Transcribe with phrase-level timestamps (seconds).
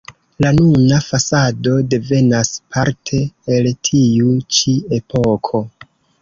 [0.43, 3.21] La nuna fasado devenas parte
[3.57, 5.63] el tiu ĉi epoko.